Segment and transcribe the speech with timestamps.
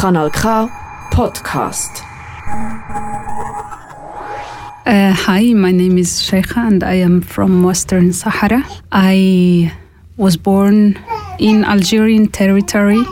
[0.00, 0.48] Kanal K
[1.12, 2.00] Podcast.
[4.86, 8.64] Uh, hi, my name is Sheikha and I am from Western Sahara.
[8.90, 9.70] I
[10.16, 10.98] was born
[11.38, 13.04] in Algerian territory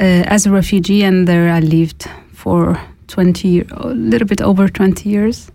[0.00, 5.10] uh, as a refugee and there I lived for 20 a little bit over 20
[5.10, 5.52] years.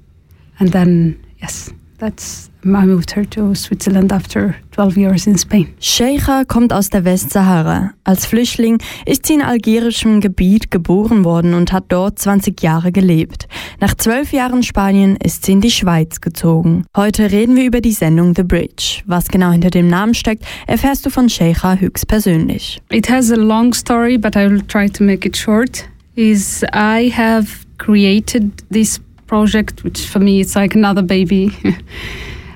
[0.59, 5.67] And then, yes, that's I moved her to Switzerland after 12 years in Spain.
[5.79, 7.91] Sheikha kommt aus der Westsahara.
[8.03, 13.47] Als Flüchtling ist sie in algerischem Gebiet geboren worden und hat dort 20 Jahre gelebt.
[13.79, 16.85] Nach zwölf Jahren Spanien ist sie in die Schweiz gezogen.
[16.97, 19.03] Heute reden wir über die Sendung The Bridge.
[19.05, 22.81] Was genau hinter dem Namen steckt, erfährst du von Sheikha höchstpersönlich.
[22.91, 25.85] It has a long story, but I will try to make it short.
[26.15, 31.51] Is I have created this project, which for me it's like another baby.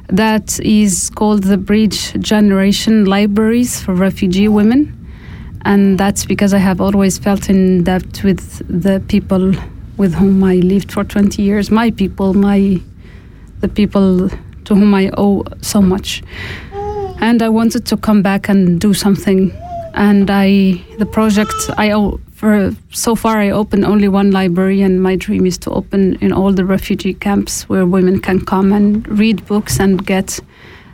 [0.10, 4.96] that is called the Bridge Generation Libraries for Refugee Women.
[5.64, 9.54] And that's because I have always felt in debt with the people
[9.98, 12.80] with whom I lived for 20 years, my people, my
[13.60, 16.24] the people to whom I owe so much.
[17.22, 19.52] And I wanted to come back and do something.
[19.94, 25.04] And I, the project, I owe for so far I opened only one library and
[25.04, 29.06] my dream is to open in all the refugee camps where women can come and
[29.20, 30.40] read books and get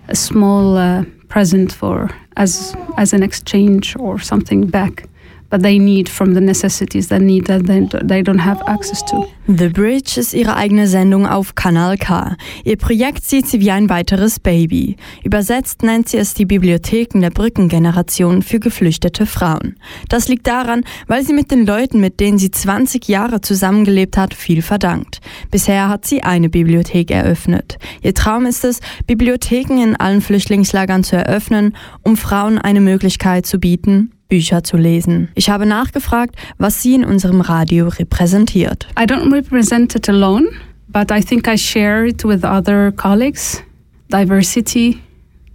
[0.07, 5.07] a small uh, present for as as an exchange or something back
[5.56, 9.25] but they need from the necessities they need that they, they don't have access to.
[9.48, 12.36] The Bridge ist ihre eigene Sendung auf Kanal K.
[12.66, 14.97] Ihr Projekt sieht sie wie ein weiteres Baby.
[15.23, 19.78] Übersetzt nennt sie es die Bibliotheken der Brückengeneration für geflüchtete Frauen.
[20.09, 24.34] Das liegt daran, weil sie mit den Leuten, mit denen sie 20 Jahre zusammengelebt hat,
[24.34, 25.22] viel verdankt.
[25.52, 27.78] Bisher hat sie eine Bibliothek eröffnet.
[28.02, 33.59] Ihr Traum ist es, Bibliotheken in allen Flüchtlingslagern zu eröffnen, um Frauen eine Möglichkeit zu
[33.59, 35.30] bieten, Bücher zu lesen.
[35.36, 38.88] Ich habe nachgefragt, was sie in unserem Radio repräsentiert.
[39.00, 40.48] I don't represent it alone,
[40.88, 43.62] but I think I share it with other colleagues.
[44.09, 45.02] Diversity,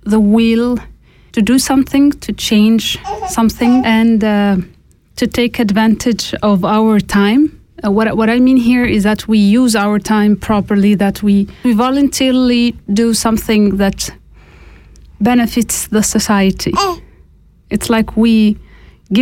[0.05, 0.77] the will
[1.33, 2.99] to do something, to change
[3.29, 4.57] something, and uh,
[5.17, 7.61] to take advantage of our time.
[7.85, 11.49] Uh, what, what I mean here is that we use our time properly, that we,
[11.65, 14.11] we voluntarily do something that
[15.21, 16.73] benefits the society.
[17.71, 18.57] It's like we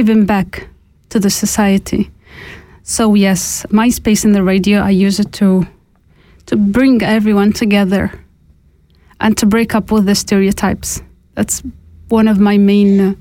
[0.08, 0.68] him back
[1.10, 2.10] to the society.
[2.82, 5.66] So yes, my space in the radio, I use it to
[6.46, 8.10] to bring everyone together
[9.20, 11.02] and to break up with the stereotypes.
[11.34, 11.62] That's
[12.08, 13.14] one of my main uh,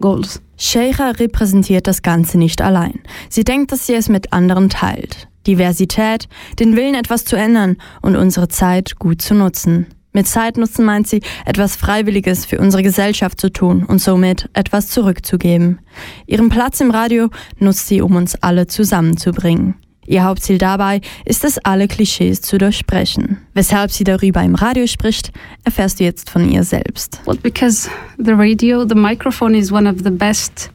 [0.00, 0.40] goals.
[0.58, 3.00] Sheikha repräsentiert das Ganze nicht allein.
[3.30, 5.28] Sie denkt, dass sie es mit anderen teilt.
[5.46, 6.28] Diversität,
[6.58, 9.86] den Willen, etwas zu ändern und unsere Zeit gut zu nutzen.
[10.16, 15.80] Mit Zeitnutzen meint sie, etwas Freiwilliges für unsere Gesellschaft zu tun und somit etwas zurückzugeben.
[16.26, 17.28] Ihren Platz im Radio
[17.58, 19.74] nutzt sie, um uns alle zusammenzubringen.
[20.06, 23.42] Ihr Hauptziel dabei ist es, alle Klischees zu durchbrechen.
[23.52, 25.32] Weshalb sie darüber im Radio spricht,
[25.64, 27.20] erfährst du jetzt von ihr selbst.
[27.26, 30.70] Well, because the radio, the microphone is one of the best,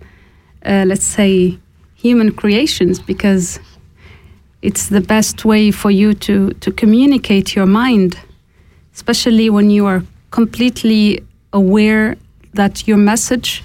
[0.68, 1.58] uh, let's say,
[2.00, 3.60] human creations because
[4.62, 8.18] it's the best way for you to, to communicate your mind.
[8.94, 12.18] Especially when you are completely aware
[12.54, 13.64] that your message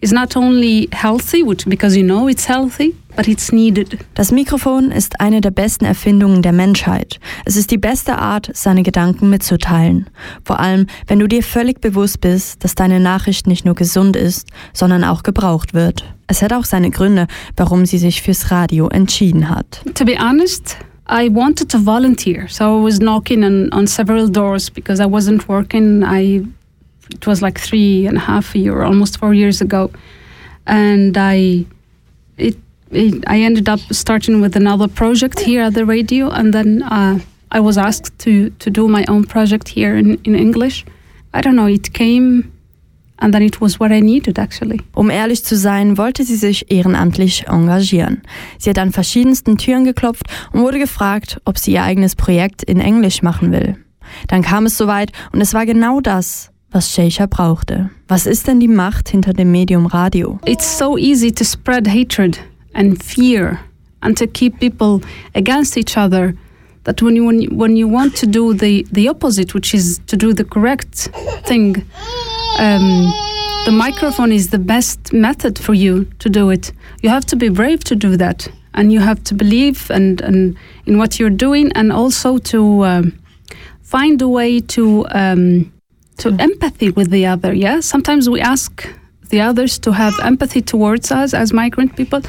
[0.00, 3.98] is not only healthy, which because you know it's healthy, but it's needed.
[4.14, 7.18] Das Mikrofon ist eine der besten Erfindungen der Menschheit.
[7.44, 10.08] Es ist die beste Art, seine Gedanken mitzuteilen.
[10.44, 14.48] Vor allem, wenn du dir völlig bewusst bist, dass deine Nachricht nicht nur gesund ist,
[14.72, 16.04] sondern auch gebraucht wird.
[16.28, 19.82] Es hat auch seine Gründe, warum sie sich fürs Radio entschieden hat.
[19.94, 20.76] To be honest,
[21.08, 25.48] I wanted to volunteer, so I was knocking on, on several doors because I wasn't
[25.48, 26.04] working.
[26.04, 26.44] I
[27.10, 29.90] it was like three and a half year, almost four years ago,
[30.66, 31.64] and I
[32.36, 32.56] it,
[32.90, 37.20] it I ended up starting with another project here at the radio, and then uh,
[37.50, 40.84] I was asked to to do my own project here in in English.
[41.32, 41.68] I don't know.
[41.68, 42.52] It came
[43.20, 44.80] And then it was what I needed actually.
[44.94, 48.22] Um ehrlich zu sein, wollte sie sich ehrenamtlich engagieren.
[48.58, 52.80] Sie hat an verschiedensten Türen geklopft und wurde gefragt, ob sie ihr eigenes Projekt in
[52.80, 53.76] Englisch machen will.
[54.28, 57.90] Dann kam es soweit und es war genau das, was Sheikha brauchte.
[58.06, 60.38] Was ist denn die Macht hinter dem Medium Radio?
[60.46, 62.38] It's so easy to spread hatred
[62.74, 63.58] and fear
[64.00, 65.00] and to keep people
[65.34, 66.34] against each other
[66.84, 70.00] that when you when you, when you want to do the the opposite which is
[70.06, 71.10] to do the correct
[71.44, 71.84] thing
[72.58, 73.12] um,
[73.64, 76.72] the microphone is the best method for you to do it.
[77.02, 80.56] You have to be brave to do that, and you have to believe and, and
[80.86, 83.18] in what you're doing, and also to um,
[83.82, 85.72] find a way to um,
[86.18, 87.52] to empathy with the other.
[87.52, 88.88] Yeah, sometimes we ask
[89.30, 92.22] the others to have empathy towards us as migrant people,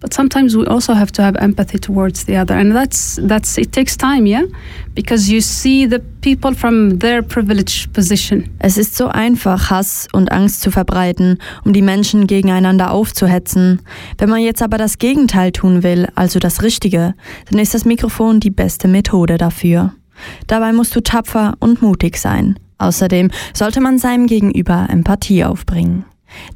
[0.00, 2.54] but sometimes we also have to have empathy towards the other.
[2.54, 4.44] And that's that's it takes time yeah?
[4.94, 8.48] Because you see the people from their privileged position.
[8.58, 13.80] Es ist so einfach Hass und Angst zu verbreiten um die Menschen gegeneinander aufzuhetzen.
[14.18, 17.14] Wenn man jetzt aber das Gegenteil tun will also das richtige
[17.50, 19.92] dann ist das Mikrofon die beste Methode dafür.
[20.46, 22.58] Dabei musst du tapfer und mutig sein.
[22.78, 26.04] Außerdem sollte man seinem gegenüber Empathie aufbringen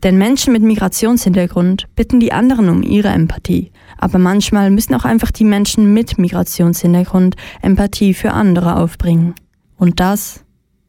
[0.03, 3.71] Denn Menschen mit Migrationshintergrund bitten die anderen um ihre Empathie.
[3.99, 9.35] Aber manchmal müssen auch einfach die Menschen mit Migrationshintergrund Empathie für andere aufbringen.
[9.76, 10.44] Und das,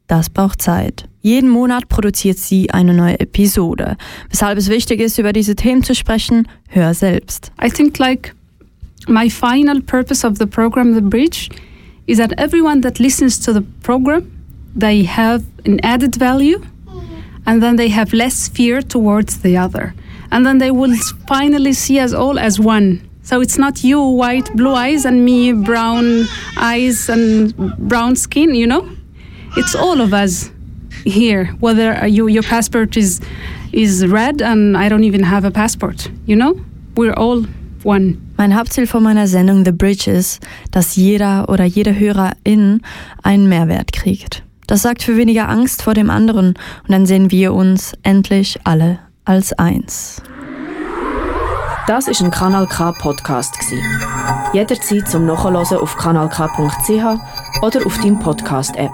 [0.06, 1.08] das braucht Zeit.
[1.20, 3.96] Jeden Monat produziert sie eine neue Episode.
[4.30, 7.50] Weshalb es wichtig ist, über diese Themen zu sprechen, hör selbst.
[7.60, 8.34] I think like
[9.08, 11.48] my final purpose of the program The Bridge
[12.06, 14.30] is that everyone that listens to the program,
[14.78, 16.60] they have an added value
[17.46, 19.94] and then they have less fear towards the other.
[20.30, 20.94] And then they will
[21.28, 23.08] finally see us all as one.
[23.22, 26.26] So it's not you white blue eyes and me brown
[26.56, 28.88] eyes and brown skin, you know?
[29.56, 30.50] It's all of us
[31.04, 33.20] here, whether you, your passport is,
[33.72, 36.60] is red and I don't even have a passport, you know?
[36.96, 37.46] We're all
[37.82, 38.22] one.
[38.36, 40.40] Mein Hauptziel von meiner Sendung The Bridge ist,
[40.70, 42.82] dass jeder oder jede Hörerin
[43.22, 44.45] einen Mehrwert kriegt.
[44.66, 48.98] Das sagt für weniger Angst vor dem anderen und dann sehen wir uns endlich alle
[49.24, 50.22] als eins.
[51.86, 53.80] Das ist ein Kanal K Podcast gsi.
[54.52, 58.90] Jederzeit zum Nachhören auf kanalk.ch oder auf deinem Podcast App.